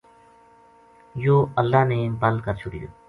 یوہ 1.23 1.45
اللہ 1.61 1.81
نے 1.91 1.99
بَل 2.21 2.35
کر 2.45 2.53
چھُڑیو 2.61 2.89